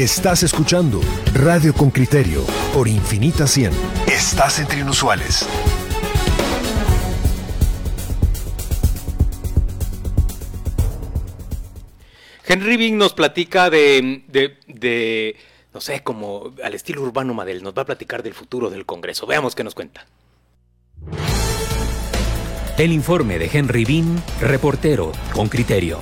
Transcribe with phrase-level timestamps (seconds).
[0.00, 0.98] Estás escuchando
[1.34, 3.70] Radio con Criterio por Infinita 100.
[4.06, 5.46] Estás entre inusuales.
[12.46, 15.36] Henry Bing nos platica de, de, de,
[15.74, 19.26] no sé, como al estilo urbano Madel, nos va a platicar del futuro del Congreso.
[19.26, 20.06] Veamos qué nos cuenta.
[22.78, 26.00] El informe de Henry Bean, reportero con criterio.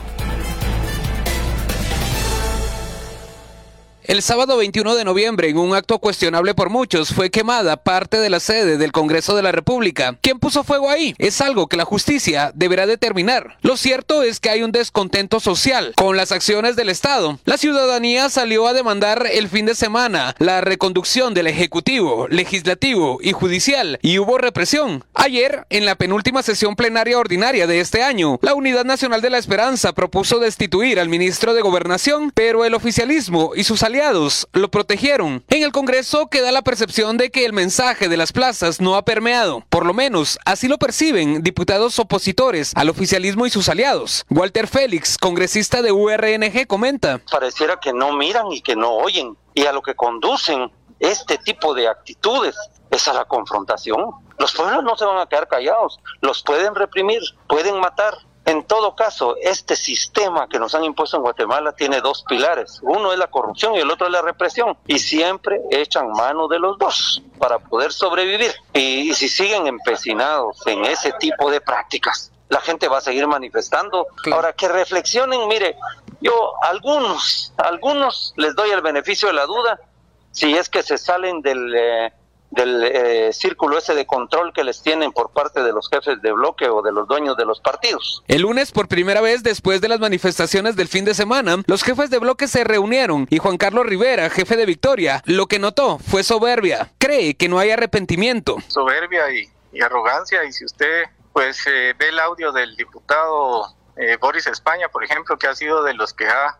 [4.09, 8.31] El sábado 21 de noviembre, en un acto cuestionable por muchos, fue quemada parte de
[8.31, 10.17] la sede del Congreso de la República.
[10.23, 11.15] ¿Quién puso fuego ahí?
[11.19, 13.59] Es algo que la justicia deberá determinar.
[13.61, 17.39] Lo cierto es que hay un descontento social con las acciones del Estado.
[17.45, 23.33] La ciudadanía salió a demandar el fin de semana la reconducción del Ejecutivo, Legislativo y
[23.33, 25.05] Judicial y hubo represión.
[25.13, 29.37] Ayer, en la penúltima sesión plenaria ordinaria de este año, la Unidad Nacional de la
[29.37, 33.98] Esperanza propuso destituir al ministro de Gobernación, pero el oficialismo y sus aliados
[34.53, 35.45] lo protegieron.
[35.49, 39.05] En el Congreso queda la percepción de que el mensaje de las plazas no ha
[39.05, 39.65] permeado.
[39.69, 44.25] Por lo menos, así lo perciben diputados opositores al oficialismo y sus aliados.
[44.31, 47.21] Walter Félix, congresista de URNG, comenta.
[47.31, 49.37] Pareciera que no miran y que no oyen.
[49.55, 52.57] Y a lo que conducen este tipo de actitudes
[52.91, 54.11] es a la confrontación.
[54.39, 58.15] Los pueblos no se van a quedar callados, los pueden reprimir, pueden matar,
[58.49, 62.81] en todo caso, este sistema que nos han impuesto en Guatemala tiene dos pilares.
[62.81, 64.75] Uno es la corrupción y el otro es la represión.
[64.87, 68.51] Y siempre echan mano de los dos para poder sobrevivir.
[68.73, 74.07] Y, si siguen empecinados en ese tipo de prácticas, la gente va a seguir manifestando.
[74.33, 75.77] Ahora, que reflexionen, mire,
[76.23, 79.79] yo algunos, algunos les doy el beneficio de la duda
[80.31, 81.75] si es que se salen del...
[81.77, 82.13] Eh,
[82.51, 86.33] del eh, círculo ese de control que les tienen por parte de los jefes de
[86.33, 88.23] bloque o de los dueños de los partidos.
[88.27, 92.11] El lunes, por primera vez después de las manifestaciones del fin de semana, los jefes
[92.11, 96.23] de bloque se reunieron y Juan Carlos Rivera, jefe de Victoria, lo que notó fue
[96.23, 96.91] soberbia.
[96.99, 98.57] Cree que no hay arrepentimiento.
[98.69, 99.49] Soberbia y,
[99.81, 105.05] arrogancia y si usted pues eh, ve el audio del diputado eh, Boris España, por
[105.05, 106.59] ejemplo, que ha sido de los que ha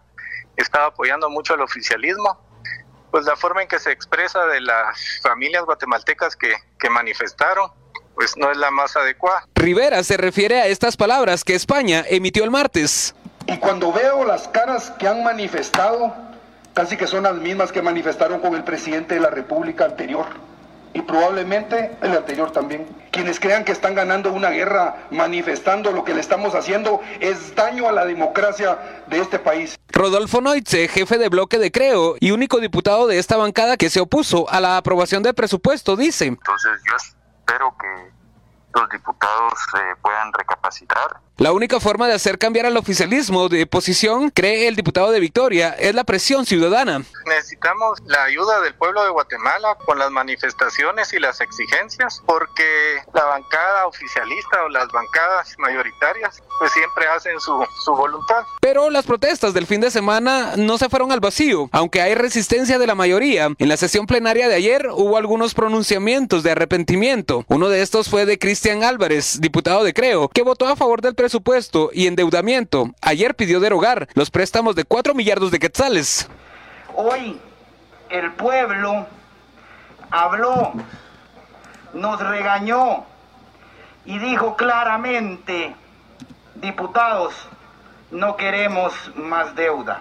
[0.57, 2.39] estado apoyando mucho al oficialismo,
[3.11, 7.71] pues la forma en que se expresa de las familias guatemaltecas que, que manifestaron,
[8.15, 9.45] pues no es la más adecuada.
[9.55, 13.15] Rivera se refiere a estas palabras que España emitió el martes.
[13.47, 16.15] Y cuando veo las caras que han manifestado,
[16.75, 20.27] casi que son las mismas que manifestaron con el presidente de la República anterior
[20.99, 22.87] y probablemente el anterior también.
[23.13, 27.89] Quienes crean que están ganando una guerra manifestando lo que le estamos haciendo es daño
[27.89, 29.79] a la democracia de este país.
[29.91, 34.01] Rodolfo Noitze, jefe de bloque de Creo y único diputado de esta bancada que se
[34.01, 36.27] opuso a la aprobación del presupuesto, dice.
[36.27, 38.11] Entonces yo espero que
[38.75, 40.33] los diputados eh, puedan
[40.69, 45.21] recapacitar la única forma de hacer cambiar al oficialismo de posición, cree el diputado de
[45.21, 47.05] Victoria, es la presión ciudadana.
[47.27, 52.65] Necesitamos la ayuda del pueblo de Guatemala con las manifestaciones y las exigencias, porque
[53.15, 58.43] la bancada oficialista o las bancadas mayoritarias pues siempre hacen su, su voluntad.
[58.61, 62.81] Pero las protestas del fin de semana no se fueron al vacío, aunque hay resistencia
[62.81, 63.51] de la mayoría.
[63.59, 67.45] En la sesión plenaria de ayer hubo algunos pronunciamientos de arrepentimiento.
[67.47, 71.15] Uno de estos fue de Cristian Álvarez, diputado de Creo, que votó a favor del
[71.15, 72.91] presupuesto y endeudamiento.
[73.01, 76.29] Ayer pidió derogar los préstamos de 4 millardos de quetzales.
[76.95, 77.39] Hoy
[78.09, 79.07] el pueblo
[80.11, 80.73] habló,
[81.93, 83.05] nos regañó
[84.05, 85.75] y dijo claramente,
[86.55, 87.35] diputados,
[88.11, 90.01] no queremos más deuda.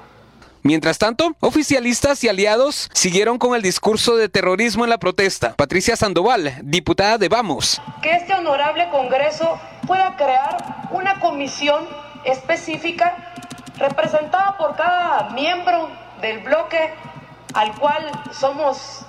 [0.68, 5.54] Mientras tanto, oficialistas y aliados siguieron con el discurso de terrorismo en la protesta.
[5.56, 7.82] Patricia Sandoval, diputada de Vamos.
[8.02, 9.58] Que este honorable Congreso
[9.88, 11.88] pueda crear una comisión
[12.26, 13.16] específica
[13.78, 15.90] representada por cada miembro
[16.20, 16.94] del bloque
[17.54, 19.06] al cual somos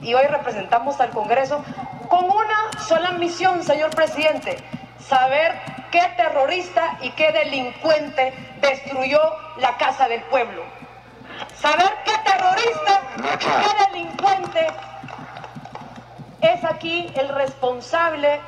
[0.00, 1.62] y hoy representamos al Congreso,
[2.08, 4.56] con una sola misión, señor presidente,
[4.98, 9.20] saber qué terrorista y qué delincuente destruyó
[9.58, 10.62] la casa del pueblo
[11.60, 13.02] saber qué terrorista,
[13.38, 14.66] qué delincuente
[16.40, 18.40] es aquí el responsable.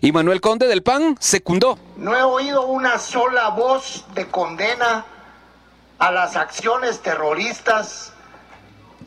[0.00, 1.78] Y Manuel Conde del PAN secundó.
[1.96, 5.04] No he oído una sola voz de condena
[5.98, 8.12] a las acciones terroristas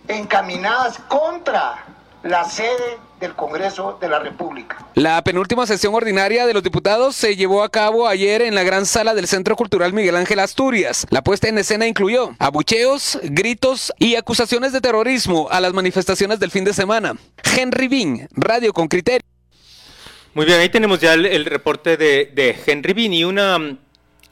[0.07, 1.85] encaminadas contra
[2.23, 4.85] la sede del Congreso de la República.
[4.95, 8.85] La penúltima sesión ordinaria de los diputados se llevó a cabo ayer en la gran
[8.85, 11.06] sala del Centro Cultural Miguel Ángel Asturias.
[11.12, 16.51] La puesta en escena incluyó abucheos, gritos y acusaciones de terrorismo a las manifestaciones del
[16.51, 17.15] fin de semana.
[17.56, 19.21] Henry Bean, Radio con Criterio.
[20.33, 23.77] Muy bien, ahí tenemos ya el, reporte de, Henry Bean y una,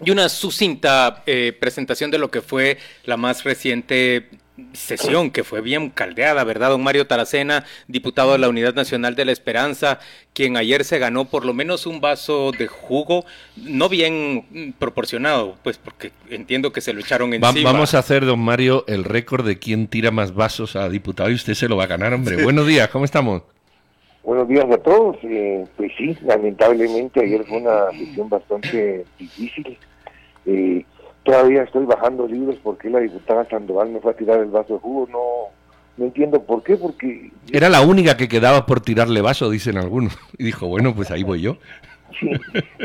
[0.04, 4.30] y una sucinta eh, presentación de lo que fue la más reciente
[4.74, 6.70] sesión que fue bien caldeada, ¿verdad?
[6.70, 10.00] Don Mario Taracena, diputado de la Unidad Nacional de la Esperanza,
[10.34, 13.26] quien ayer se ganó por lo menos un vaso de jugo,
[13.58, 17.72] no bien proporcionado, pues porque entiendo que se lo echaron encima.
[17.72, 21.36] vamos a hacer, don Mario, el récord de quién tira más vasos a diputado y
[21.36, 22.44] usted se lo va a ganar, hombre.
[22.44, 23.44] Buenos días, ¿cómo estamos?
[24.24, 25.18] Buenos días a todos.
[25.24, 29.78] Eh, pues sí, lamentablemente ayer fue una sesión bastante difícil.
[30.46, 30.86] Eh,
[31.24, 34.80] todavía estoy bajando libros porque la diputada Sandoval me fue a tirar el vaso de
[34.80, 35.08] jugo.
[35.12, 35.54] No,
[35.98, 37.32] no entiendo por qué, porque...
[37.52, 40.18] Era la única que quedaba por tirarle vaso, dicen algunos.
[40.38, 41.58] Y dijo, bueno, pues ahí voy yo.
[42.20, 42.32] Sí,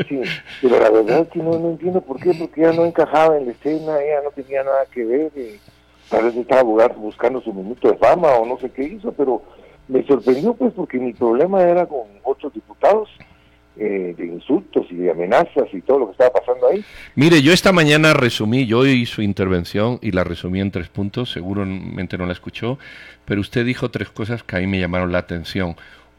[0.07, 0.21] sí,
[0.61, 3.47] pero la verdad es que no, no entiendo por qué, porque ella no encajaba en
[3.47, 5.31] la escena, ella no tenía nada que ver.
[5.35, 5.59] Eh,
[6.09, 9.41] tal vez estaba buscando su minuto de fama o no sé qué hizo, pero
[9.87, 13.09] me sorprendió pues porque mi problema era con otros diputados
[13.77, 16.83] eh, de insultos y de amenazas y todo lo que estaba pasando ahí.
[17.15, 21.31] Mire, yo esta mañana resumí, yo oí su intervención y la resumí en tres puntos,
[21.31, 22.79] seguramente no la escuchó,
[23.25, 25.75] pero usted dijo tres cosas que a mí me llamaron la atención.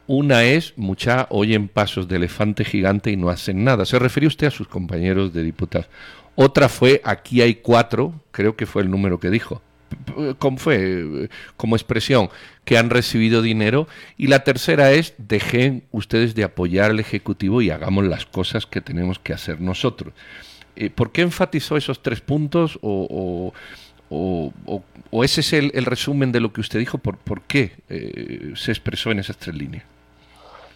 [0.06, 3.84] Una es, mucha oyen pasos de elefante gigante y no hacen nada.
[3.84, 5.88] Se refiere usted a sus compañeros de diputados.
[6.36, 9.62] Otra fue, aquí hay cuatro, creo que fue el número que dijo.
[10.38, 11.28] ¿Cómo fue?
[11.56, 12.28] Como expresión,
[12.64, 13.88] que han recibido dinero.
[14.16, 18.80] Y la tercera es, dejen ustedes de apoyar al Ejecutivo y hagamos las cosas que
[18.80, 20.12] tenemos que hacer nosotros.
[20.76, 22.78] Eh, ¿Por qué enfatizó esos tres puntos?
[22.82, 23.52] ¿O,
[24.08, 26.98] o, ese es el, resumen de lo que usted dijo?
[26.98, 29.84] ¿Por, por qué eh, se expresó en esas tres líneas?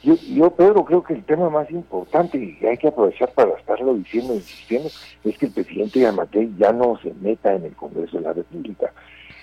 [0.02, 3.94] Yo, yo, Pedro, creo que el tema más importante y hay que aprovechar para estarlo
[3.94, 4.88] diciendo, insistiendo,
[5.24, 8.92] es que el presidente Yamatei ya no se meta en el Congreso de la República.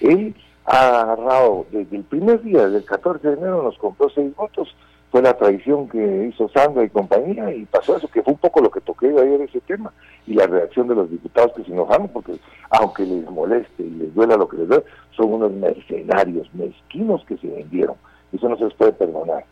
[0.02, 0.36] Él
[0.66, 4.74] ha agarrado desde el primer día, desde el 14 de enero, nos compró seis votos.
[5.12, 8.60] Fue la traición que hizo Sandra y compañía y pasó eso, que fue un poco
[8.60, 9.94] lo que toqué ayer ese tema.
[10.26, 12.34] Y la reacción de los diputados que se enojaron, porque
[12.72, 14.84] aunque les moleste y les duela lo que les duele,
[15.16, 17.96] son unos mercenarios mezquinos que se vendieron.
[18.34, 19.46] Eso no se les puede perdonar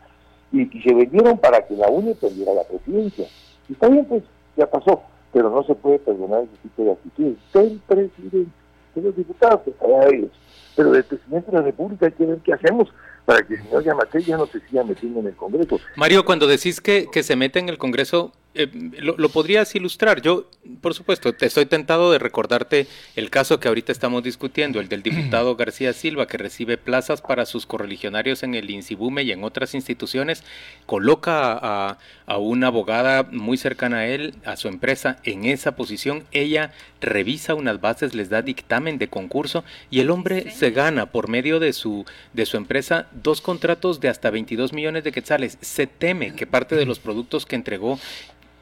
[0.52, 3.26] y, se vendieron para que la UNE perdiera la presidencia.
[3.68, 4.22] Y está bien, pues
[4.56, 5.02] ya pasó,
[5.32, 8.50] pero no se puede perdonar ese tipo de actitudes del presidente,
[9.00, 10.30] los diputados, que allá ellos.
[10.74, 12.88] Pero del presidente de la República hay que ver qué hacemos
[13.24, 15.80] para que el señor Yamate ya no se siga metiendo en el Congreso.
[15.96, 18.68] Mario, cuando decís que, que se mete en el Congreso, eh,
[19.00, 20.22] lo, podrías ilustrar.
[20.22, 20.50] Yo,
[20.80, 25.02] por supuesto, te estoy tentado de recordarte el caso que ahorita estamos discutiendo, el del
[25.02, 29.74] diputado García Silva, que recibe plazas para sus correligionarios en el INSIBUME y en otras
[29.74, 30.44] instituciones,
[30.86, 36.24] coloca a, a una abogada muy cercana a él, a su empresa, en esa posición.
[36.32, 41.28] Ella revisa unas bases, les da dictamen de concurso y el hombre se gana por
[41.28, 45.58] medio de su, de su empresa dos contratos de hasta 22 millones de quetzales.
[45.60, 47.98] Se teme que parte de los productos que entregó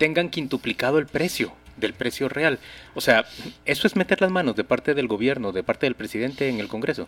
[0.05, 2.59] tengan quintuplicado el precio del precio real.
[2.95, 3.25] O sea,
[3.65, 6.69] eso es meter las manos de parte del gobierno, de parte del presidente en el
[6.69, 7.07] Congreso.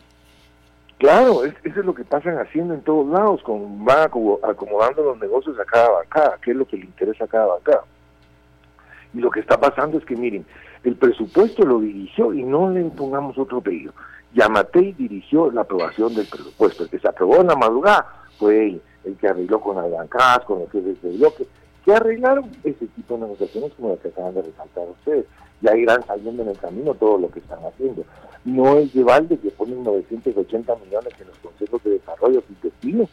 [0.97, 5.61] Claro, eso es lo que pasan haciendo en todos lados, con, van acomodando los negocios
[5.61, 7.85] a cada bancada, qué es lo que le interesa a cada bancada.
[9.13, 10.47] Y lo que está pasando es que, miren,
[10.83, 13.93] el presupuesto lo dirigió y no le pongamos otro pedido.
[14.33, 16.85] Yamatei dirigió la aprobación del presupuesto.
[16.85, 18.07] El que se aprobó en la madrugada
[18.39, 21.47] fue el que arregló con las bancadas, con los jefes de bloque,
[21.87, 25.25] que arreglaron ese tipo de negociaciones como las que acaban de resaltar ustedes.
[25.63, 28.05] Ya irán saliendo en el camino todo lo que están haciendo.
[28.45, 33.09] No es de balde que ponen 980 millones en los consejos de desarrollo intestino,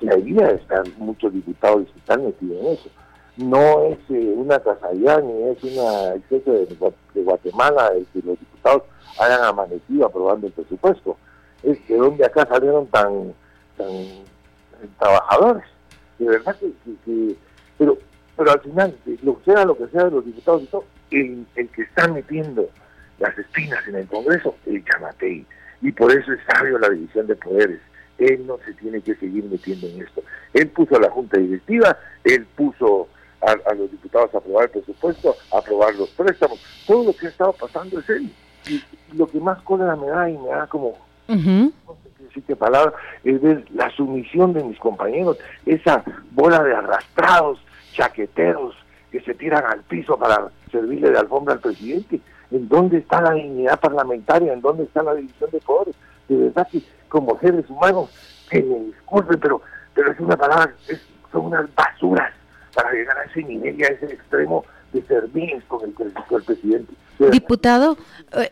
[0.00, 2.90] que ahí debe estar muchos diputados que están metidos en eso.
[3.36, 6.66] No es eh, una casualidad ni es una exceso de,
[7.14, 8.82] de Guatemala el que los diputados
[9.20, 11.16] hayan amanecido aprobando el presupuesto.
[11.62, 13.32] Es que donde acá salieron tan,
[13.76, 13.88] tan
[14.98, 15.64] trabajadores.
[16.18, 17.36] De verdad que
[17.78, 17.98] pero
[18.38, 21.44] pero al final, lo que sea lo que sea de los diputados y todo, el,
[21.56, 22.68] el que está metiendo
[23.18, 25.44] las espinas en el Congreso, el Chamatei.
[25.82, 27.80] Y por eso es sabio la división de poderes.
[28.18, 30.22] Él no se tiene que seguir metiendo en esto.
[30.54, 33.08] Él puso a la Junta Directiva, él puso
[33.40, 36.60] a, los diputados a aprobar el presupuesto, a aprobar los préstamos.
[36.86, 38.32] Todo lo que ha estado pasando es él.
[38.68, 38.82] Y,
[39.16, 40.96] lo que más cólera me da y me da como,
[41.28, 42.92] no sé qué decir qué palabra,
[43.24, 47.58] es ver la sumisión de mis compañeros, esa bola de arrastrados
[47.98, 48.74] chaqueteros
[49.10, 52.20] que se tiran al piso para servirle de alfombra al presidente.
[52.50, 54.52] ¿En dónde está la dignidad parlamentaria?
[54.52, 55.96] ¿En dónde está la división de poderes?
[56.28, 58.10] De verdad que como seres humanos,
[58.50, 59.60] que me disculpen, pero,
[59.94, 60.72] pero es una palabra,
[61.32, 62.32] son unas basuras
[62.74, 65.94] para llegar a ese nivel y a ese extremo de servir con el,
[66.30, 66.92] el presidente.
[67.32, 67.96] Diputado,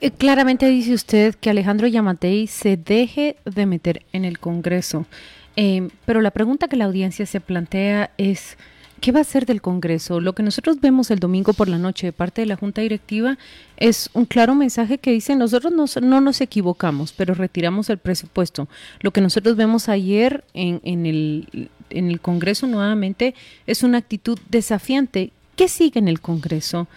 [0.00, 5.07] eh, claramente dice usted que Alejandro Yamatei se deje de meter en el Congreso,
[5.55, 8.59] eh, pero la pregunta que la audiencia se plantea es
[9.00, 10.21] ¿Qué va a ser del Congreso?
[10.21, 13.37] Lo que nosotros vemos el domingo por la noche de parte de la Junta Directiva
[13.76, 15.73] es un claro mensaje que dice nosotros
[16.03, 18.69] no nos equivocamos, pero retiramos el presupuesto.
[19.00, 23.35] Lo que nosotros vemos ayer en, en, el, en el Congreso nuevamente
[23.67, 25.33] es una actitud desafiante.
[25.57, 26.88] ¿Qué sigue en el Congreso?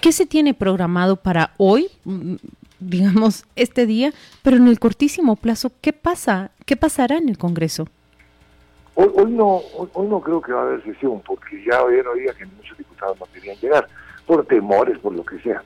[0.00, 1.88] ¿Qué se tiene programado para hoy?
[2.04, 2.36] Mm,
[2.80, 6.50] digamos, este día, pero en el cortísimo plazo, ¿qué pasa?
[6.66, 7.88] ¿Qué pasará en el Congreso?
[8.96, 12.32] Hoy, hoy no hoy, no creo que va a haber sesión, porque ya hoy oía
[12.34, 13.88] que muchos diputados no querían llegar,
[14.26, 15.62] por temores, por lo que sea.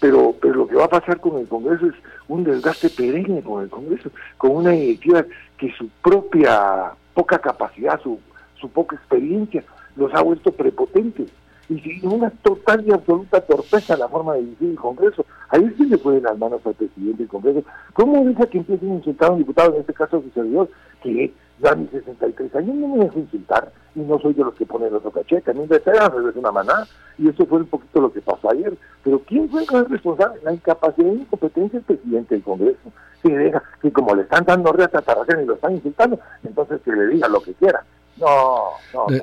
[0.00, 1.94] Pero, pero lo que va a pasar con el Congreso es
[2.28, 5.24] un desgaste perenne con el Congreso, con una directiva
[5.56, 8.18] que su propia poca capacidad, su,
[8.58, 9.62] su poca experiencia,
[9.94, 11.30] los ha vuelto prepotentes
[11.68, 15.24] y una total y absoluta torpeza la forma de dirigir el Congreso.
[15.48, 17.62] Ahí sí le pueden las manos al presidente del Congreso.
[17.92, 20.68] ¿Cómo deja que empiecen a insultar a un diputado, en este caso a su servidor,
[21.02, 24.66] que ya mis 63 años no me dejo insultar y no soy de los que
[24.66, 26.86] ponen otro cachete, a mí me es una maná
[27.18, 28.74] y eso fue un poquito lo que pasó ayer.
[29.04, 30.40] Pero ¿quién fue el responsable?
[30.42, 32.92] La incapacidad y incompetencia del presidente del Congreso,
[33.22, 36.92] que deja que como le están dando reata a y lo están insultando, entonces que
[36.92, 37.84] le diga lo que quiera.
[38.16, 38.70] No,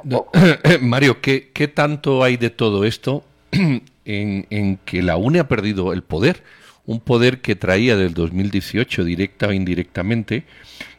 [0.03, 0.27] no.
[0.81, 5.93] Mario, ¿qué, ¿qué tanto hay de todo esto en, en que la UNE ha perdido
[5.93, 6.43] el poder?
[6.85, 10.45] Un poder que traía del 2018 directa o indirectamente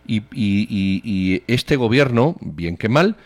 [0.07, 3.17] y, este gobierno, bien que mal,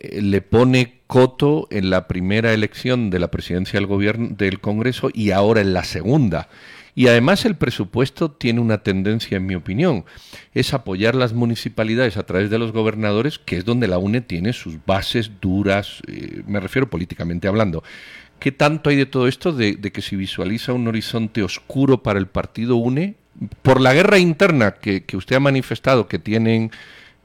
[0.00, 5.10] eh, le pone coto en la primera elección de la presidencia del gobierno del Congreso
[5.12, 6.48] y ahora en la segunda.
[6.94, 10.04] Y además el presupuesto tiene una tendencia, en mi opinión,
[10.52, 14.52] es apoyar las municipalidades a través de los gobernadores, que es donde la UNE tiene
[14.52, 17.82] sus bases duras, eh, me refiero políticamente hablando.
[18.38, 22.18] ¿Qué tanto hay de todo esto de, de que se visualiza un horizonte oscuro para
[22.18, 23.14] el partido UNE
[23.62, 26.70] por la guerra interna que, usted ha manifestado que tienen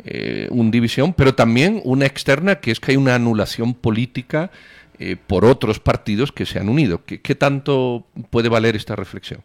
[0.03, 4.51] eh, una división, pero también una externa que es que hay una anulación política
[4.99, 7.01] eh, por otros partidos que se han unido.
[7.05, 9.41] ¿Qué, tanto puede valer esta reflexión?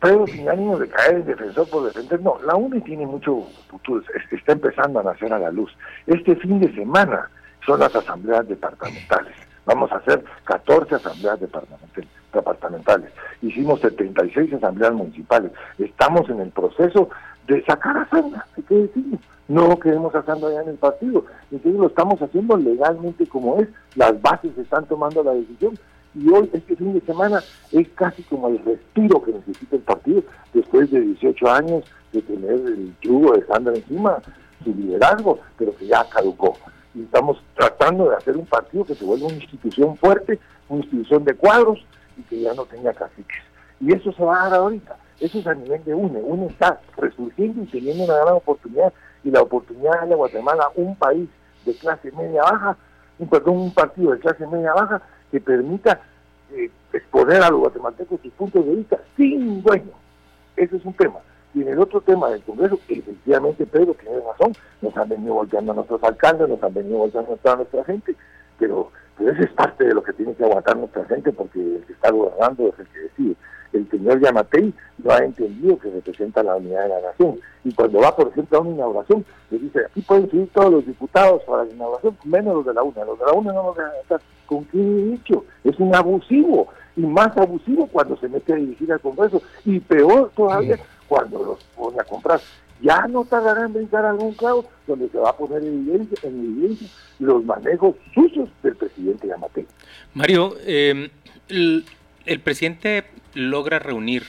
[0.00, 4.02] Pero sin ánimo de caer en defensor por defender, no, la UNE tiene mucho futuro,
[4.32, 5.70] está empezando a nacer a la luz.
[6.06, 7.30] Este fin de semana
[7.64, 9.34] son las asambleas departamentales.
[9.64, 13.10] Vamos a hacer 14 asambleas departamentales departamentales.
[13.40, 15.52] Hicimos 76 asambleas municipales.
[15.78, 17.08] Estamos en el proceso
[17.46, 19.18] de sacar a Sandra, hay que decirlo.
[19.48, 21.24] No queremos a Sandra allá en el partido.
[21.50, 23.68] Entonces lo estamos haciendo legalmente como es.
[23.96, 25.78] Las bases están tomando la decisión.
[26.14, 30.22] Y hoy, este fin de semana, es casi como el respiro que necesita el partido
[30.52, 34.18] después de 18 años de tener el yugo de Sandra encima,
[34.62, 36.56] su liderazgo, pero que ya caducó.
[36.94, 41.24] Y estamos tratando de hacer un partido que se vuelva una institución fuerte, una institución
[41.24, 41.84] de cuadros,
[42.16, 43.42] y que ya no tenga caciques.
[43.80, 44.96] Y eso se va a dar ahorita.
[45.20, 46.20] Eso es a nivel de UNE.
[46.20, 48.92] UNE está resurgiendo y teniendo una gran oportunidad.
[49.24, 51.28] Y la oportunidad de Guatemala, un país
[51.64, 52.76] de clase media baja,
[53.18, 56.00] un, perdón, un partido de clase media baja que permita
[56.52, 59.92] eh, exponer a los guatemaltecos sus puntos de vista sin dueño.
[60.56, 61.18] Ese es un tema.
[61.54, 65.72] Y en el otro tema del Congreso, efectivamente Pedro tiene razón, nos han venido volteando
[65.72, 68.16] a nuestros alcaldes, nos han venido volteando a nuestra gente,
[68.58, 68.90] pero
[69.22, 71.92] pero eso es parte de lo que tiene que aguantar nuestra gente porque el que
[71.92, 73.36] está gobernando es el que decide.
[73.72, 77.38] El señor Yamatei no ha entendido que representa la unidad de la nación.
[77.62, 80.86] Y cuando va, por ejemplo, a una inauguración, le dice, aquí pueden subir todos los
[80.86, 83.04] diputados para la inauguración, menos los de la UNA.
[83.04, 84.20] Los de la UNA no nos dejan estar.
[84.44, 85.44] ¿Con qué dicho?
[85.62, 86.66] Es un abusivo.
[86.96, 89.40] Y más abusivo cuando se mete a dirigir al Congreso.
[89.64, 92.40] Y peor todavía cuando los pone a comprar
[92.82, 96.38] ya no tardará en brincar algún clavo donde se va a poner en evidencia, en
[96.40, 99.66] evidencia los manejos sucios del presidente Yamate.
[100.14, 101.10] Mario, el,
[102.26, 104.24] el presidente logra reunir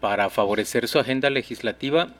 [0.00, 2.10] para favorecer su agenda legislativa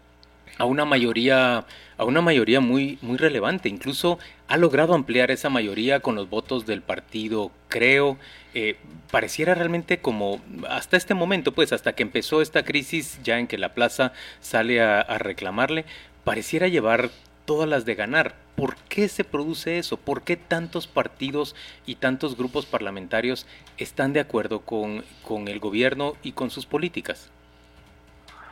[0.58, 1.64] a una mayoría
[1.98, 6.66] a una mayoría muy muy relevante incluso ha logrado ampliar esa mayoría con los votos
[6.66, 8.18] del partido creo
[8.54, 8.76] eh,
[9.10, 13.58] pareciera realmente como hasta este momento pues hasta que empezó esta crisis ya en que
[13.58, 15.84] la plaza sale a, reclamarle
[16.25, 17.10] pareciera llevar
[17.44, 19.98] todas las de ganar ¿Por qué se produce eso?
[19.98, 23.46] ¿Por qué tantos partidos y tantos grupos parlamentarios
[23.76, 27.30] están de acuerdo con, con el gobierno y con sus políticas?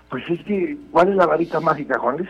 [0.08, 2.28] Pues es que, ¿cuál es la varita mágica, Juan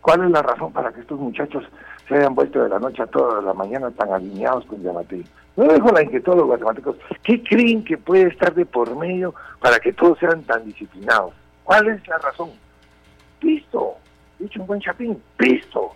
[0.00, 1.64] ¿Cuál es la razón para que estos muchachos
[2.06, 5.24] se hayan vuelto de la noche a toda la mañana tan alineados con Yamatei?
[5.56, 6.96] No dejo la inquietud de los guatemaltecos.
[7.22, 11.32] ¿Qué creen que puede estar de por medio para que todos sean tan disciplinados?
[11.62, 12.50] ¿Cuál es la razón?
[13.40, 13.94] Pisto,
[14.38, 15.92] dicho un buen chapín, pisto,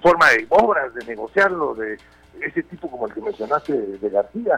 [0.00, 1.98] forma de obras, de negociarlo, de
[2.40, 4.56] ese tipo como el que mencionaste de García,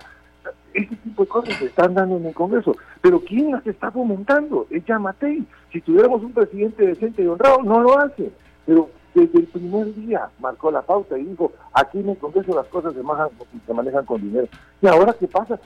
[0.75, 2.77] ese tipo de cosas se están dando en el Congreso.
[3.01, 4.67] Pero ¿quién las está fomentando?
[4.71, 5.45] Es Yamatei.
[5.73, 8.31] Si tuviéramos un presidente decente y honrado, no lo hace.
[8.67, 12.67] Pero desde el primer día marcó la pauta y dijo, aquí en el Congreso las
[12.69, 13.29] cosas se manejan,
[13.67, 14.49] se manejan con dinero.
[14.81, 15.61] Y ahora, ¿qué pasa?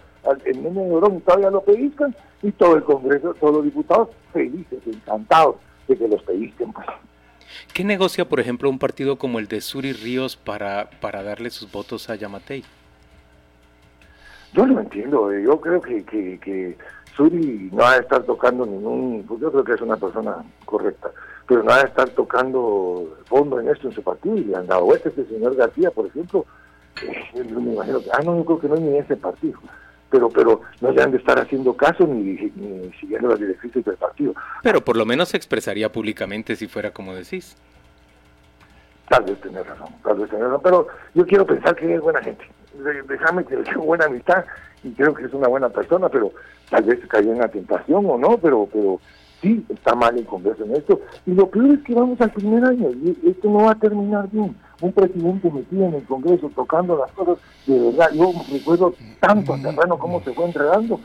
[0.44, 4.80] El nene de Orón todavía lo pediscan y todo el Congreso, todos los diputados felices,
[4.86, 5.56] encantados
[5.86, 6.72] de que los pedisquen.
[6.72, 6.86] Pues.
[7.72, 11.70] ¿Qué negocia, por ejemplo, un partido como el de Suri Ríos para, para darle sus
[11.70, 12.64] votos a Yamatei?
[14.56, 16.78] Yo no entiendo, eh, yo creo que, que, que
[17.14, 21.10] Suri no va a estar tocando ningún, pues yo creo que es una persona correcta,
[21.46, 24.94] pero no va a estar tocando fondo en esto en su partido y han dado
[24.94, 26.46] este señor García, por ejemplo,
[27.02, 29.60] eh, me imagino que, ah, no, yo creo que no es ni ese partido,
[30.08, 33.96] pero pero no le han de estar haciendo caso ni, ni siguiendo las directrices del
[33.98, 34.34] partido.
[34.62, 37.58] Pero por lo menos se expresaría públicamente si fuera como decís.
[39.10, 42.22] Tal vez tener razón, tal vez tener razón, pero yo quiero pensar que es buena
[42.22, 42.46] gente.
[43.08, 44.44] Déjame que tengo buena amistad
[44.82, 46.32] y creo que es una buena persona, pero
[46.70, 49.00] tal vez cayó en la tentación o no, pero pero
[49.40, 51.00] sí está mal el Congreso en esto.
[51.26, 54.28] Y lo peor es que vamos al primer año y esto no va a terminar
[54.30, 54.56] bien.
[54.80, 59.58] Un presidente metido en el Congreso tocando las cosas, de verdad, yo recuerdo tanto a
[59.58, 61.00] Serrano cómo se fue enredando.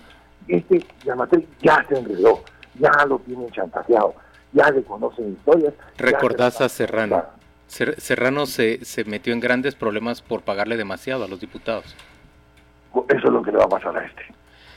[0.48, 2.40] Este Yamatel ya se enredó,
[2.80, 4.14] ya lo tienen chantajeado,
[4.54, 5.74] ya le conocen historias.
[5.98, 7.24] ¿Recordás a Serrano?
[7.72, 11.96] Serrano se, se metió en grandes problemas por pagarle demasiado a los diputados.
[13.08, 14.24] Eso es lo que le va a pasar a este.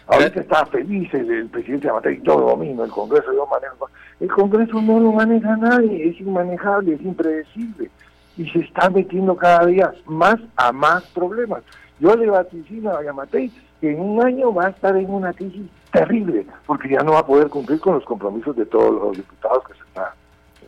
[0.07, 3.89] Ahorita está feliz el, presidente de y todo domingo, el Congreso yo manejo.
[4.21, 7.91] El Congreso no lo maneja nadie, es inmanejable, es impredecible.
[8.37, 11.65] Y se está metiendo cada día más a más problemas.
[11.99, 15.67] Yo le vaticino a Yamatei que en un año va a estar en una crisis
[15.93, 19.65] terrible, porque ya no va a poder cumplir con los compromisos de todos los diputados
[19.67, 19.84] que se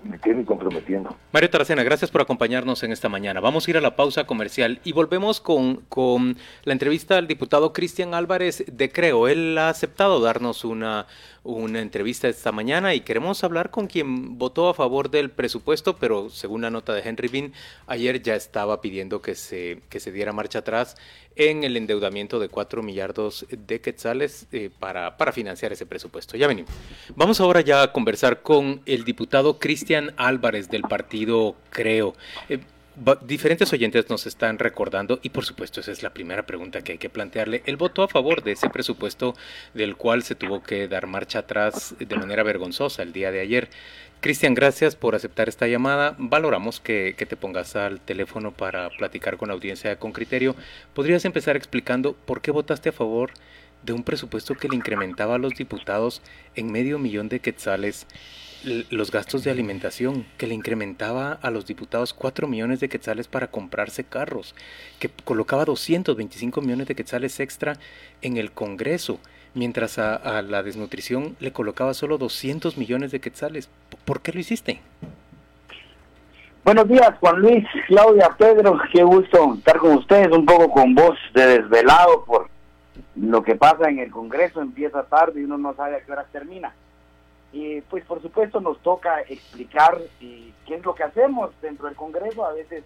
[0.06, 1.16] me comprometiendo.
[1.32, 3.40] Mario Taracena, gracias por acompañarnos en esta mañana.
[3.40, 7.72] Vamos a ir a la pausa comercial y volvemos con, con la entrevista al diputado
[7.72, 9.28] Cristian Álvarez de Creo.
[9.28, 11.06] Él ha aceptado darnos una,
[11.42, 16.30] una entrevista esta mañana y queremos hablar con quien votó a favor del presupuesto, pero
[16.30, 17.52] según la nota de Henry Bean,
[17.86, 20.96] ayer ya estaba pidiendo que se, que se diera marcha atrás
[21.36, 26.36] en el endeudamiento de 4 millardos de quetzales eh, para, para financiar ese presupuesto.
[26.36, 26.70] Ya venimos.
[27.14, 32.14] Vamos ahora ya a conversar con el diputado Cristian Álvarez del partido Creo.
[32.48, 32.60] Eh,
[33.23, 36.99] diferentes oyentes nos están recordando, y por supuesto esa es la primera pregunta que hay
[36.99, 39.34] que plantearle, el voto a favor de ese presupuesto
[39.75, 43.68] del cual se tuvo que dar marcha atrás de manera vergonzosa el día de ayer.
[44.21, 46.16] Cristian, gracias por aceptar esta llamada.
[46.18, 50.56] Valoramos que, que, te pongas al teléfono para platicar con la audiencia con criterio.
[50.94, 53.32] ¿Podrías empezar explicando por qué votaste a favor
[53.82, 56.23] de un presupuesto que le incrementaba a los diputados
[56.54, 58.06] en medio millón de quetzales
[58.64, 63.49] los gastos de alimentación, que le incrementaba a los diputados 4 millones de quetzales para
[63.49, 64.54] comprarse carros,
[64.99, 67.76] que colocaba 225 millones de quetzales extra
[68.23, 69.21] en el Congreso,
[69.54, 73.69] mientras a, la desnutrición le colocaba solo 200 millones de quetzales.
[74.04, 74.80] ¿Por qué lo hiciste?
[76.64, 81.16] Buenos días, Juan Luis, Claudia, Pedro, qué gusto estar con ustedes, un poco con voz
[81.32, 82.49] de desvelado por
[83.14, 86.26] lo que pasa en el Congreso, empieza tarde y uno no sabe a qué hora
[86.32, 86.75] termina.
[87.88, 92.45] Pues por supuesto nos toca explicar eh, qué es lo que hacemos dentro del Congreso.
[92.45, 92.84] A veces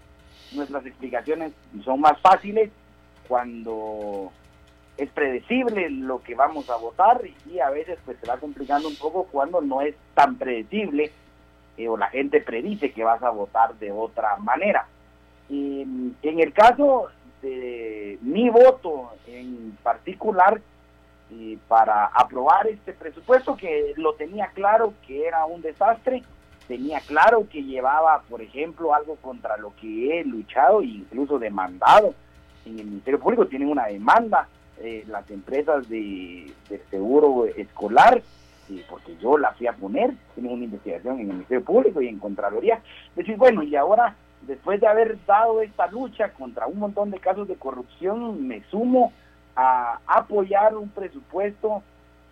[0.52, 1.52] nuestras explicaciones
[1.84, 2.70] son más fáciles
[3.26, 4.30] cuando
[4.96, 8.96] es predecible lo que vamos a votar y a veces pues se va complicando un
[8.96, 11.10] poco cuando no es tan predecible
[11.76, 14.86] eh, o la gente predice que vas a votar de otra manera.
[15.48, 17.08] En el caso
[17.42, 20.60] de mi voto en particular,
[21.30, 26.22] y para aprobar este presupuesto que lo tenía claro que era un desastre,
[26.66, 32.14] tenía claro que llevaba, por ejemplo, algo contra lo que he luchado e incluso demandado
[32.66, 34.48] en el Ministerio Público, tienen una demanda
[34.82, 36.52] eh, las empresas de,
[36.90, 38.22] seguro escolar,
[38.88, 42.18] porque yo la fui a poner, tienen una investigación en el Ministerio Público y en
[42.18, 42.80] Contraloría.
[43.16, 47.48] Decir, bueno, y ahora, después de haber dado esta lucha contra un montón de casos
[47.48, 49.12] de corrupción, me sumo
[49.56, 51.82] a apoyar un presupuesto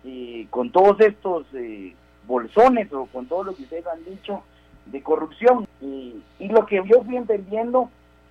[0.03, 1.93] eh, con todos estos eh,
[2.25, 4.43] bolsones o con todo lo que ustedes han dicho
[4.85, 5.67] de corrupción.
[5.81, 7.89] Y, lo que yo fui entendiendo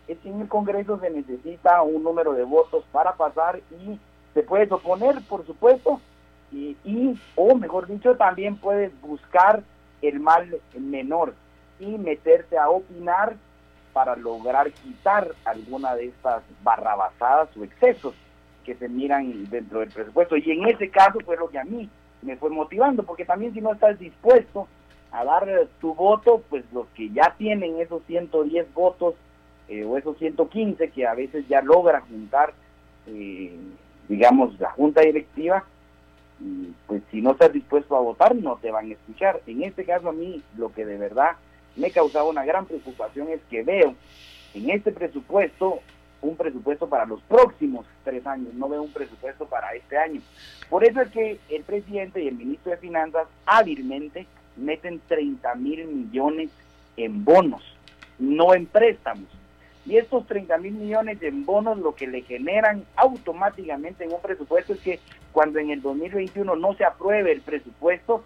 [0.09, 3.99] es que en el Congreso se necesita un número de votos para pasar y
[4.35, 6.01] se puede oponer, por supuesto,
[6.51, 9.63] y, y o mejor dicho, también puedes buscar
[10.01, 11.35] el mal menor
[11.79, 13.37] y meterse a opinar
[13.93, 18.15] para lograr quitar alguna de estas barrabasadas o excesos
[18.69, 20.37] que se miran dentro del presupuesto.
[20.37, 21.89] Y en ese caso fue lo que a mí
[22.21, 24.69] me fue motivando, porque también si no estás dispuesto
[25.11, 25.49] a dar
[25.81, 29.15] tu voto, pues los que ya tienen esos 110 votos
[29.69, 32.53] eh, o esos 115 que a veces ya logran juntar,
[33.07, 33.57] eh,
[34.07, 35.65] digamos, la junta directiva,
[36.87, 39.41] pues si no estás dispuesto a votar no te van a escuchar.
[39.47, 41.37] En este caso a mí lo que de verdad
[41.75, 43.95] me causaba una gran preocupación es que veo
[44.53, 45.81] en este presupuesto
[46.21, 50.21] un presupuesto para los próximos tres años, no veo un presupuesto para este año.
[50.69, 54.27] Por eso es que el presidente y el ministro de Finanzas hábilmente
[54.57, 56.51] meten 30 mil millones
[56.97, 57.63] en bonos,
[58.19, 59.27] no en préstamos.
[59.87, 64.75] Y estos 30 mil millones en bonos lo que le generan automáticamente en un presupuesto
[64.75, 65.01] es que
[65.33, 68.25] cuando en el 2021 no se apruebe el presupuesto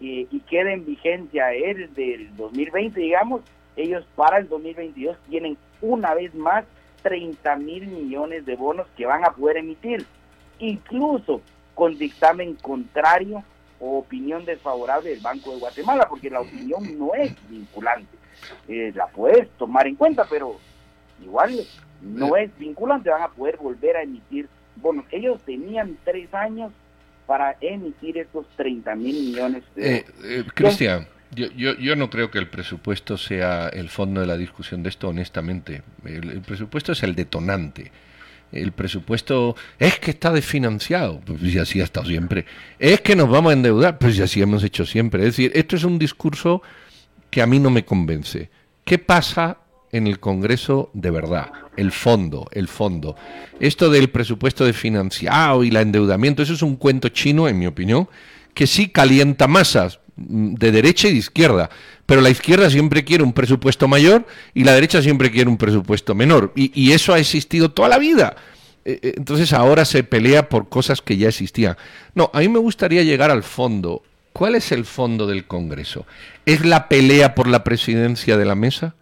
[0.00, 3.40] eh, y quede en vigencia el del 2020, digamos,
[3.76, 6.64] ellos para el 2022 tienen una vez más
[7.08, 10.04] 30 mil millones de bonos que van a poder emitir,
[10.58, 11.40] incluso
[11.74, 13.42] con dictamen contrario
[13.80, 18.18] o opinión desfavorable del Banco de Guatemala, porque la opinión no es vinculante.
[18.68, 20.58] Eh, la puedes tomar en cuenta, pero
[21.22, 21.66] igual
[22.02, 25.06] no es vinculante, van a poder volver a emitir bonos.
[25.10, 26.72] Ellos tenían tres años
[27.26, 31.06] para emitir estos 30 mil millones de eh, eh, Cristian.
[31.34, 35.82] Yo, no creo que el presupuesto sea el fondo de la discusión de esto, honestamente.
[36.04, 37.92] El, presupuesto es el detonante.
[38.50, 42.46] El presupuesto es que está desfinanciado, pues y así ha estado siempre.
[42.78, 45.20] Es que nos vamos a endeudar, pues y así hemos hecho siempre.
[45.20, 46.62] Es decir, esto es un discurso
[47.30, 48.48] que a mí no me convence.
[48.84, 49.58] ¿Qué pasa
[49.92, 51.52] en el Congreso de verdad?
[51.76, 53.16] El fondo, el fondo.
[53.60, 58.08] Esto del presupuesto desfinanciado y el endeudamiento, eso es un cuento chino, en mi opinión,
[58.54, 61.70] que sí calienta masas de derecha y de izquierda.
[62.06, 66.14] Pero la izquierda siempre quiere un presupuesto mayor y la derecha siempre quiere un presupuesto
[66.14, 66.52] menor.
[66.54, 68.36] Y, eso ha existido toda la vida.
[68.84, 71.76] Eh, eh, entonces ahora se pelea por cosas que ya existían.
[72.14, 74.02] No, a mí me gustaría llegar al fondo.
[74.32, 76.06] ¿Cuál es el fondo del Congreso?
[76.46, 78.94] ¿Es la pelea por la presidencia de la mesa?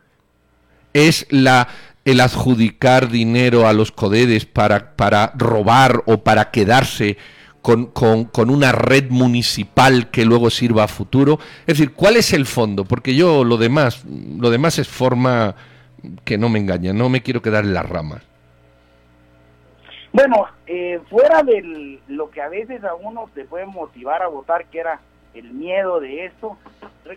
[0.92, 1.68] ¿Es la,
[2.04, 7.18] el adjudicar dinero a los codedes para, para robar o para quedarse
[7.66, 11.40] con, con, una red municipal que luego sirva a futuro.
[11.66, 12.84] Es decir, ¿cuál es el fondo?
[12.84, 15.56] Porque yo lo demás, lo demás es forma
[16.24, 18.22] que no me engaña, no me quiero quedar en las ramas.
[20.12, 24.66] Bueno, eh, fuera de lo que a veces a uno te puede motivar a votar,
[24.66, 25.00] que era
[25.34, 26.56] el miedo de esto,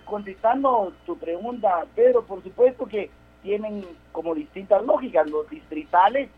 [0.03, 3.11] contestando tu pregunta, Pedro, por supuesto que
[3.43, 5.29] tienen como distintas lógicas.
[5.29, 6.31] Los distritales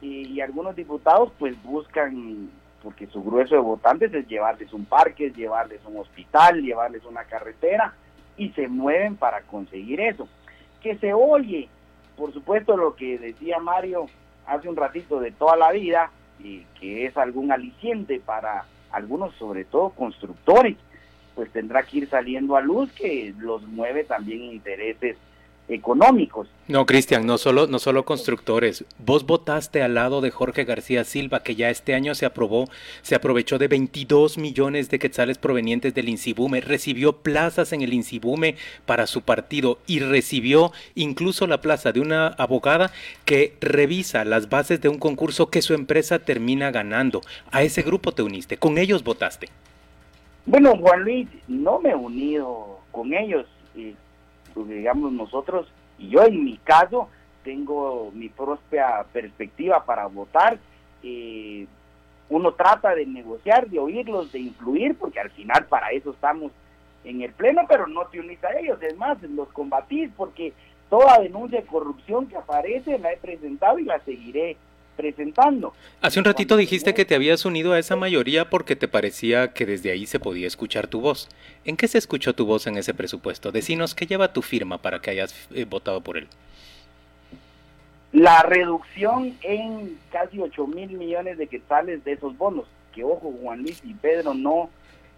[0.00, 2.50] y algunos diputados pues buscan
[2.82, 7.24] porque su grueso de votantes es llevarles un parque, es llevarles un hospital, llevarles una
[7.24, 7.94] carretera,
[8.36, 10.28] y se mueven para conseguir eso.
[10.82, 11.68] Que se oye,
[12.16, 14.06] por supuesto, lo que decía Mario
[14.46, 19.64] hace un ratito de toda la vida, y que es algún aliciente para algunos, sobre
[19.64, 20.76] todo constructores,
[21.34, 25.16] pues tendrá que ir saliendo a luz que los mueve también intereses
[25.68, 26.48] económicos.
[26.68, 28.84] No, Cristian, no solo, no solo constructores.
[28.98, 32.68] Vos votaste al lado de Jorge García Silva, que ya este año se aprobó,
[33.02, 38.56] se aprovechó de 22 millones de quetzales provenientes del Incibume, recibió plazas en el Incibume
[38.86, 42.92] para su partido y recibió incluso la plaza de una abogada
[43.24, 47.22] que revisa las bases de un concurso que su empresa termina ganando.
[47.50, 49.48] A ese grupo te uniste, con ellos votaste.
[50.44, 53.46] Bueno, Juan Luis, no me he unido con ellos.
[53.76, 53.94] Eh,
[54.54, 55.66] digamos nosotros,
[55.98, 57.08] y yo en mi caso
[57.44, 60.58] tengo mi propia perspectiva para votar.
[61.02, 61.66] Eh,
[62.28, 66.52] uno trata de negociar, de oírlos, de influir, porque al final para eso estamos
[67.04, 70.52] en el pleno, pero no te unís a ellos, es más, los combatís, porque
[70.88, 74.56] toda denuncia de corrupción que aparece la he presentado y la seguiré
[74.96, 75.72] presentando.
[76.00, 79.66] Hace un ratito dijiste que te habías unido a esa mayoría porque te parecía que
[79.66, 81.28] desde ahí se podía escuchar tu voz.
[81.64, 83.52] ¿En qué se escuchó tu voz en ese presupuesto?
[83.52, 86.28] Decinos qué lleva tu firma para que hayas eh, votado por él.
[88.12, 93.62] La reducción en casi 8 mil millones de quetzales de esos bonos, que ojo Juan
[93.62, 94.68] Luis y Pedro no,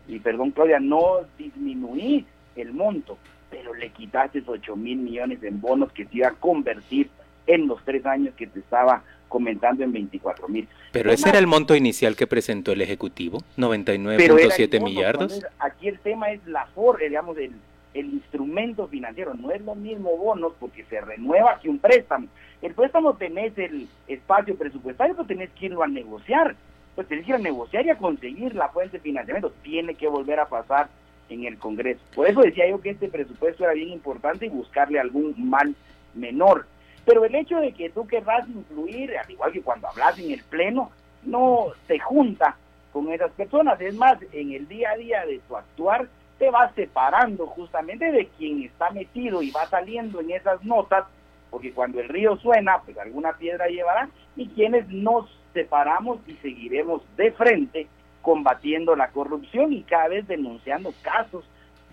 [0.07, 3.19] y perdón Claudia, no disminuís el monto,
[3.51, 7.11] pero le quitaste 8 mil millones en bonos que se iba a convertir
[7.49, 9.03] en los tres años que te estaba
[9.35, 10.68] comentando en 24 mil.
[10.92, 15.44] Pero ese era el monto inicial que presentó el Ejecutivo, 99.7 millardos.
[15.59, 17.51] aquí el tema es la for, digamos, el,
[17.94, 19.35] el instrumento financiero.
[19.35, 22.29] No es lo mismo bonos porque se renueva que un préstamo.
[22.62, 26.55] El préstamo tenés el espacio presupuestario, pero tenés que irlo a negociar.
[26.94, 29.53] Pues tenés que ir a negociar y a conseguir la fuente de financiamiento.
[29.64, 30.88] Tiene que volver a pasar
[31.29, 32.01] en el Congreso.
[32.14, 35.75] Por eso decía yo que este presupuesto era bien importante y buscarle algún mal
[36.14, 36.66] menor.
[37.05, 40.43] Pero el hecho de que tú querrás influir, al igual que cuando hablas en el
[40.45, 40.90] Pleno,
[41.25, 42.57] no te junta
[42.93, 43.81] con esas personas.
[43.81, 48.27] Es más, en el día a día de tu actuar, te vas separando justamente de
[48.38, 51.05] quien está metido y va saliendo en esas notas,
[51.51, 57.03] porque cuando el río suena, pues alguna piedra llevará, y quienes nos separamos y seguiremos
[57.17, 57.87] de frente
[58.23, 61.45] combatiendo la corrupción y cada vez denunciando casos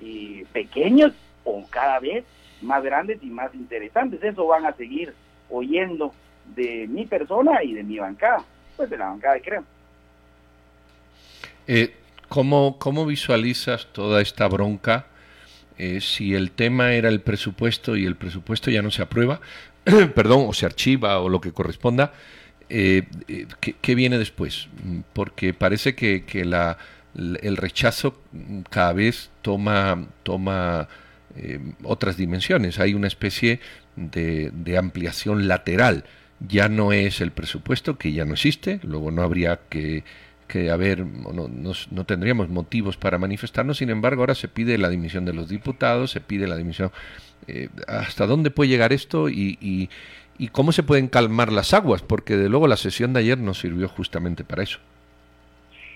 [0.01, 2.23] eh, pequeños o cada vez
[2.61, 4.23] más grandes y más interesantes.
[4.23, 5.13] Eso van a seguir
[5.49, 6.13] oyendo
[6.55, 8.43] de mi persona y de mi bancada,
[8.75, 9.63] pues de la bancada de Creo.
[11.67, 11.93] Eh,
[12.27, 15.05] ¿cómo, ¿Cómo visualizas toda esta bronca?
[15.77, 19.41] Eh, si el tema era el presupuesto y el presupuesto ya no se aprueba,
[20.15, 22.13] perdón, o se archiva o lo que corresponda,
[22.69, 23.47] eh, eh,
[23.81, 24.69] ¿qué, viene después?
[25.13, 26.77] Porque parece que, que la,
[27.15, 28.21] el rechazo
[28.69, 30.87] cada vez toma, toma
[31.35, 32.79] eh, otras dimensiones.
[32.79, 33.59] Hay una especie
[33.95, 36.05] de, ampliación lateral.
[36.39, 40.03] Ya no es el presupuesto, que ya no existe, luego no habría que,
[40.47, 44.89] que haber, no, no, no, tendríamos motivos para manifestarnos, sin embargo ahora se pide la
[44.89, 46.91] dimisión de los diputados, se pide la dimisión.
[47.47, 49.89] Eh, ¿Hasta dónde puede llegar esto y, y,
[50.39, 52.01] y cómo se pueden calmar las aguas?
[52.01, 54.79] Porque de luego la sesión de ayer nos sirvió justamente para eso.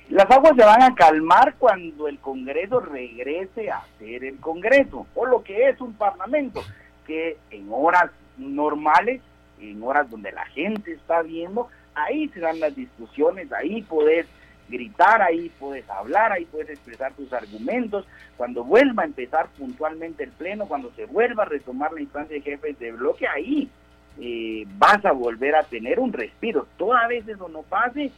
[0.09, 5.25] Las aguas se van a calmar cuando el Congreso regrese a ser el Congreso, o
[5.25, 6.63] lo que es un Parlamento,
[7.07, 9.21] que en horas normales,
[9.59, 14.27] en horas donde la gente está viendo, ahí se dan las discusiones, ahí puedes
[14.67, 18.05] gritar, ahí puedes hablar, ahí puedes expresar tus argumentos.
[18.37, 22.41] Cuando vuelva a empezar puntualmente el Pleno, cuando se vuelva a retomar la instancia de
[22.41, 23.69] jefes de bloque, ahí
[24.19, 26.67] eh, vas a volver a tener un respiro.
[26.77, 28.11] Toda vez eso no pase,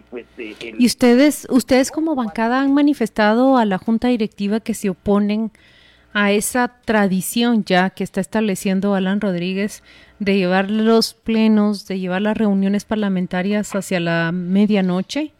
[0.00, 0.74] pues, eh.
[0.78, 5.52] ¿Y ustedes, ustedes como bancada han manifestado a la junta directiva que se oponen
[6.12, 9.82] a esa tradición ya que está estableciendo Alan Rodríguez
[10.18, 15.32] de llevar los plenos, de llevar las reuniones parlamentarias hacia la medianoche?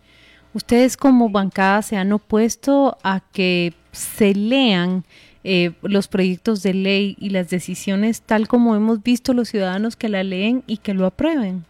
[0.55, 5.05] ¿Ustedes como bancada se han opuesto a que se lean
[5.45, 10.09] eh, los proyectos de ley y las decisiones tal como hemos visto los ciudadanos que
[10.09, 11.65] la leen y que lo aprueben?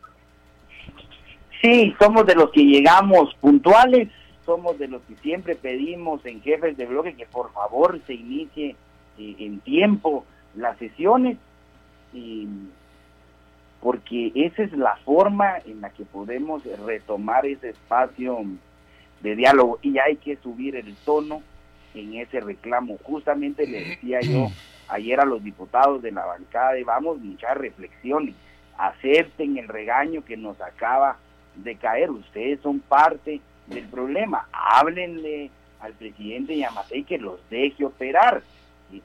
[1.63, 4.09] Sí, somos de los que llegamos puntuales,
[4.45, 8.75] somos de los que siempre pedimos en jefes de bloque que por favor se inicie
[9.17, 10.25] eh, en tiempo
[10.57, 11.39] las sesiones,
[12.13, 12.49] y
[13.81, 18.41] porque esa es la forma en la que podemos retomar ese espacio
[19.21, 21.43] de diálogo y hay que subir el tono
[21.95, 22.99] en ese reclamo.
[23.05, 24.49] Justamente le decía yo
[24.89, 28.35] ayer a los diputados de la bancada de vamos muchas reflexiones,
[28.77, 31.19] acepten el regaño que nos acaba
[31.57, 32.11] de caer.
[32.11, 34.49] Ustedes son parte del problema.
[34.53, 38.43] Háblenle al presidente Yamatei que los deje operar.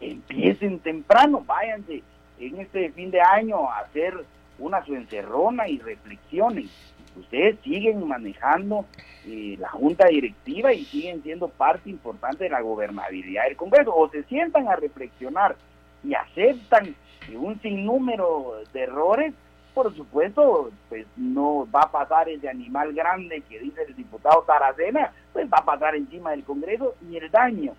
[0.02, 2.04] Empiecen temprano, váyanse
[2.40, 4.14] en este fin de año a hacer
[4.60, 6.70] una su encerrona y reflexionen.
[7.16, 8.86] Ustedes siguen manejando
[9.26, 13.96] eh, la junta directiva y siguen siendo parte importante de la gobernabilidad del Congreso.
[13.96, 15.56] O se sientan a reflexionar
[16.04, 16.96] y aceptan
[17.36, 19.34] un sinnúmero de errores
[19.78, 25.12] por supuesto, pues no va a pasar ese animal grande que dice el diputado Taracena,
[25.32, 27.74] pues va a pasar encima del Congreso y el daño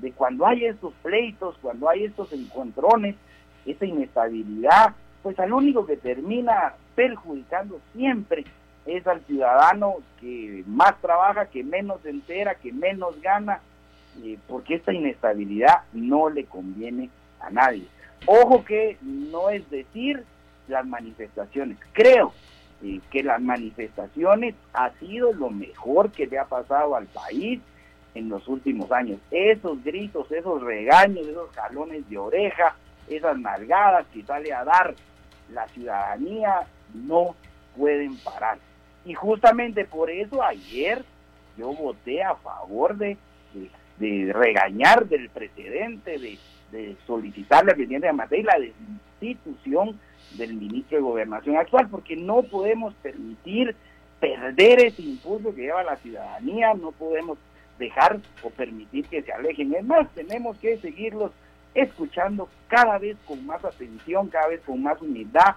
[0.00, 3.14] de cuando hay estos pleitos, cuando hay estos encontrones,
[3.64, 8.44] esa inestabilidad, pues al único que termina perjudicando siempre
[8.84, 13.60] es al ciudadano que más trabaja, que menos entera, que menos gana,
[14.20, 17.86] eh, porque esta inestabilidad no le conviene a nadie.
[18.26, 20.24] Ojo que no es decir
[20.68, 21.78] las manifestaciones.
[21.92, 22.32] Creo
[22.82, 27.60] eh, que las manifestaciones ha sido lo mejor que le ha pasado al país
[28.14, 29.18] en los últimos años.
[29.30, 32.76] Esos gritos, esos regaños, esos jalones de oreja,
[33.08, 34.94] esas nalgadas que sale a dar
[35.52, 37.34] la ciudadanía no
[37.76, 38.58] pueden parar.
[39.04, 41.04] Y justamente por eso ayer
[41.56, 43.16] yo voté a favor de,
[43.98, 46.38] de, regañar del precedente, de,
[46.72, 49.98] de solicitarle al presidente de Matei la destitución
[50.32, 53.74] del ministro de Gobernación actual, porque no podemos permitir
[54.20, 57.38] perder ese impulso que lleva la ciudadanía, no podemos
[57.78, 59.74] dejar o permitir que se alejen.
[59.74, 61.32] Es más, tenemos que seguirlos
[61.74, 65.56] escuchando cada vez con más atención, cada vez con más humildad.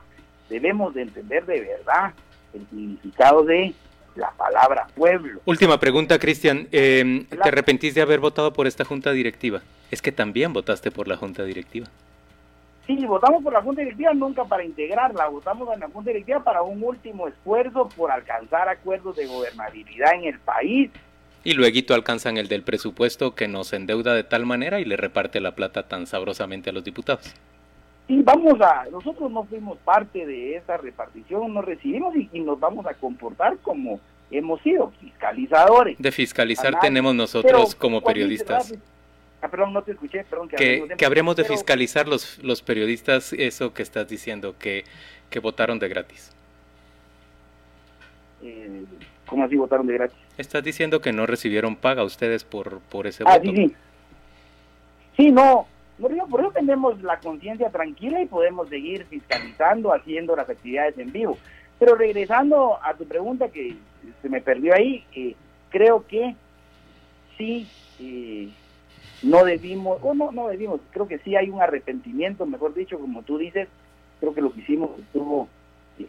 [0.49, 2.13] Debemos de entender de verdad
[2.53, 3.73] el significado de
[4.15, 5.39] la palabra pueblo.
[5.45, 6.67] Última pregunta, Cristian.
[6.71, 9.61] Eh, ¿Te arrepentís de haber votado por esta junta directiva?
[9.91, 11.87] Es que también votaste por la junta directiva.
[12.89, 16.63] Sí, votamos por la Junta Directiva nunca para integrarla, votamos en la Junta Directiva para
[16.63, 20.89] un último esfuerzo por alcanzar acuerdos de gobernabilidad en el país.
[21.43, 25.39] Y luego alcanzan el del presupuesto que nos endeuda de tal manera y le reparte
[25.39, 27.31] la plata tan sabrosamente a los diputados.
[28.07, 32.87] Sí, vamos a, nosotros no fuimos parte de esa repartición, no recibimos y, nos vamos
[32.87, 33.99] a comportar como
[34.31, 35.95] hemos sido fiscalizadores.
[35.99, 38.73] De fiscalizar tenemos nosotros como periodistas.
[39.41, 40.49] Ah, perdón, no te escuché, perdón.
[40.49, 44.83] Que, que, habremos de fiscalizar los, los periodistas eso que estás diciendo, que,
[45.29, 46.31] que votaron de gratis.
[48.41, 48.83] Eh,
[49.25, 50.17] ¿Cómo así votaron de gratis?
[50.37, 53.49] Estás diciendo que no recibieron paga ustedes por, por ese ah, voto.
[53.49, 53.75] Sí, sí.
[55.15, 55.67] sí, no,
[55.99, 61.37] por eso tenemos la conciencia tranquila y podemos seguir fiscalizando, haciendo las actividades en vivo.
[61.77, 63.75] Pero regresando a tu pregunta que
[64.21, 65.35] se me perdió ahí, eh,
[65.69, 66.35] creo que
[67.37, 67.67] sí,
[67.99, 68.49] eh,
[69.21, 73.21] no debimos, o no, no debimos, creo que sí hay un arrepentimiento, mejor dicho, como
[73.23, 73.67] tú dices,
[74.19, 75.47] creo que lo que hicimos estuvo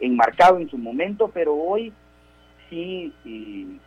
[0.00, 1.92] enmarcado en su momento, pero hoy
[2.68, 3.12] sí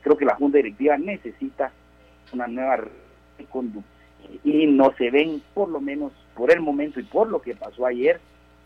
[0.01, 1.71] creo que la Junta Directiva necesita
[2.33, 2.83] una nueva
[3.49, 3.87] conducta
[4.43, 7.85] y no se ven, por lo menos por el momento y por lo que pasó
[7.85, 8.19] ayer,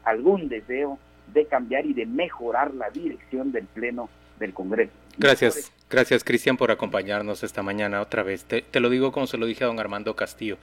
[0.03, 0.97] algún deseo
[1.33, 4.93] de cambiar y de mejorar la dirección del Pleno del Congreso.
[5.17, 8.45] Gracias, gracias Cristian por acompañarnos esta mañana otra vez.
[8.45, 10.57] Te, te, lo digo como se lo dije a don Armando Castillo.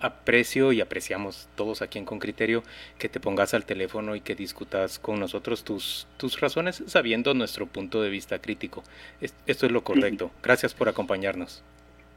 [0.00, 2.64] Aprecio y apreciamos todos aquí en Con Criterio
[2.98, 7.66] que te pongas al teléfono y que discutas con nosotros tus, tus razones sabiendo nuestro
[7.66, 8.82] punto de vista crítico.
[9.20, 10.32] esto es lo correcto.
[10.42, 11.62] Gracias por acompañarnos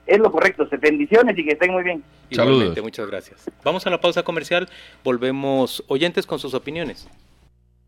[0.05, 0.67] es lo correcto.
[0.79, 2.03] Bendiciones y que estén muy bien.
[2.29, 3.49] Igualmente, muchas gracias.
[3.63, 4.69] Vamos a la pausa comercial.
[5.03, 7.07] Volvemos oyentes con sus opiniones.